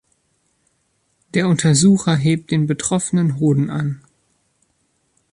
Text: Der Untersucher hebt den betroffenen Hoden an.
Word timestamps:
Der 1.35 1.47
Untersucher 1.47 2.15
hebt 2.15 2.49
den 2.49 2.65
betroffenen 2.65 3.39
Hoden 3.39 3.69
an. 3.69 4.01